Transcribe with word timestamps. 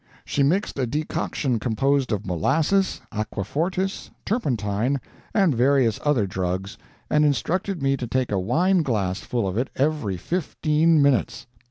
She 0.25 0.41
mixed 0.41 0.79
a 0.79 0.87
decoction 0.87 1.59
composed 1.59 2.11
of 2.11 2.25
molasses, 2.25 3.01
aquafortis, 3.11 4.09
turpentine, 4.25 4.99
and 5.31 5.53
various 5.53 5.99
other 6.03 6.25
drugs, 6.25 6.75
and 7.11 7.23
instructed 7.23 7.83
me 7.83 7.95
to 7.97 8.07
take 8.07 8.31
a 8.31 8.39
wine 8.39 8.81
glass 8.81 9.19
full 9.19 9.47
of 9.47 9.59
it 9.59 9.69
every 9.75 10.17
fifteen 10.17 11.03
minutes. 11.03 11.45